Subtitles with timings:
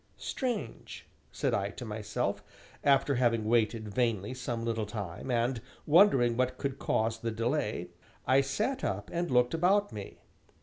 [0.17, 2.43] "Strange!" said I to myself,
[2.83, 7.89] after having waited vainly some little time, and wondering what could cause the delay,
[8.25, 10.17] I sat up and looked about me.